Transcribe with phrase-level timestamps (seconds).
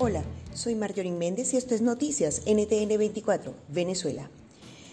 [0.00, 0.22] Hola,
[0.54, 4.30] soy Marjorie Méndez y esto es Noticias NTN 24, Venezuela.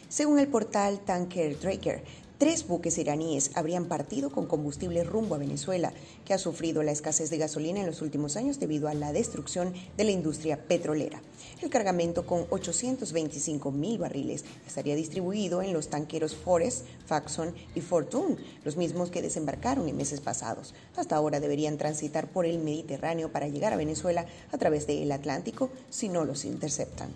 [0.09, 2.03] Según el portal Tanker Tracker,
[2.37, 5.93] Tres buques iraníes habrían partido con combustible rumbo a Venezuela,
[6.25, 9.73] que ha sufrido la escasez de gasolina en los últimos años debido a la destrucción
[9.95, 11.21] de la industria petrolera.
[11.61, 18.35] El cargamento con 825 mil barriles estaría distribuido en los tanqueros Forest, Faxon y Fortune,
[18.65, 20.73] los mismos que desembarcaron en meses pasados.
[20.97, 25.69] Hasta ahora deberían transitar por el Mediterráneo para llegar a Venezuela a través del Atlántico
[25.89, 27.11] si no los interceptan.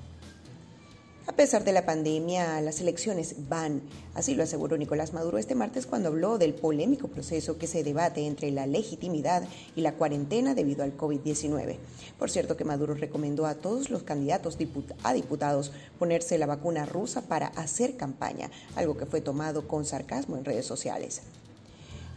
[1.40, 3.82] A pesar de la pandemia, las elecciones van,
[4.14, 8.28] así lo aseguró Nicolás Maduro este martes cuando habló del polémico proceso que se debate
[8.28, 11.78] entre la legitimidad y la cuarentena debido al COVID-19.
[12.18, 14.58] Por cierto que Maduro recomendó a todos los candidatos
[15.04, 20.36] a diputados ponerse la vacuna rusa para hacer campaña, algo que fue tomado con sarcasmo
[20.36, 21.22] en redes sociales.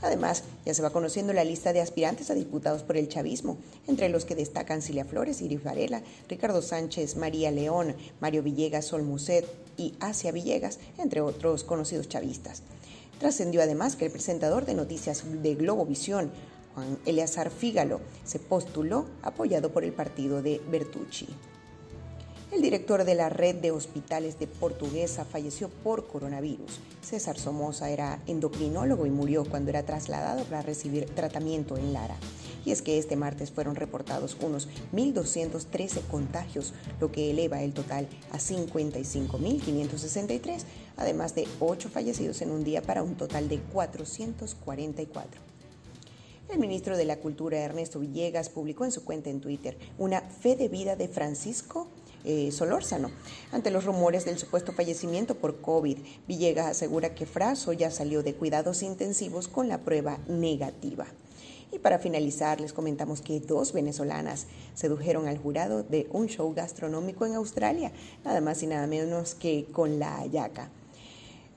[0.02, 3.56] Además, ya se va conociendo la lista de aspirantes a diputados por el chavismo,
[3.87, 9.05] entre los que destacan Cilia Flores, Iris Varela, Ricardo Sánchez, María León, Mario Villegas, Sol
[9.05, 12.62] Muset y Asia Villegas, entre otros conocidos chavistas.
[13.20, 16.33] Trascendió además que el presentador de noticias de Globovisión,
[16.75, 21.28] Juan Eleazar Fígalo, se postuló apoyado por el partido de Bertucci.
[22.53, 26.81] El director de la red de hospitales de Portuguesa falleció por coronavirus.
[27.00, 32.19] César Somoza era endocrinólogo y murió cuando era trasladado para recibir tratamiento en Lara.
[32.67, 38.06] Y es que este martes fueron reportados unos 1.213 contagios, lo que eleva el total
[38.33, 40.64] a 55.563,
[40.98, 45.41] además de 8 fallecidos en un día para un total de 444.
[46.50, 50.55] El ministro de la Cultura, Ernesto Villegas, publicó en su cuenta en Twitter una fe
[50.55, 51.89] de vida de Francisco
[52.25, 53.11] eh, Solórzano.
[53.53, 58.34] Ante los rumores del supuesto fallecimiento por COVID, Villegas asegura que Fraso ya salió de
[58.34, 61.06] cuidados intensivos con la prueba negativa.
[61.73, 67.25] Y para finalizar, les comentamos que dos venezolanas sedujeron al jurado de un show gastronómico
[67.25, 67.93] en Australia,
[68.25, 70.71] nada más y nada menos que con la ayaca.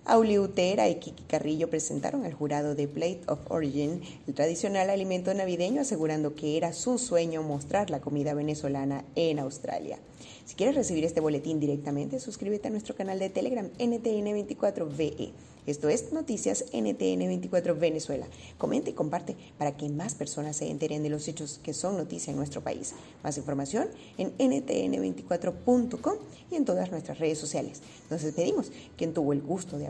[0.08, 5.34] Auli Utera y Kiki Carrillo presentaron al jurado de Plate of Origin el tradicional alimento
[5.34, 9.98] navideño, asegurando que era su sueño mostrar la comida venezolana en Australia.
[10.46, 15.32] Si quieres recibir este boletín directamente, suscríbete a nuestro canal de Telegram NTN24VE.
[15.66, 18.28] Esto es Noticias NTN24 Venezuela.
[18.60, 22.30] Comenta y comparte para que más personas se enteren de los hechos que son noticia
[22.30, 22.94] en nuestro país.
[23.24, 23.88] Más información
[24.20, 26.18] en ntn24.com
[26.52, 27.82] y en todas nuestras redes sociales.
[28.12, 28.72] Nos despedimos.
[28.96, 29.88] Quien tuvo el gusto de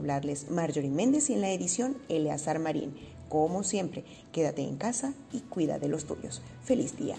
[0.49, 2.93] Marjorie Méndez y en la edición, Eleazar Marín.
[3.29, 6.41] Como siempre, quédate en casa y cuida de los tuyos.
[6.63, 7.15] Feliz día.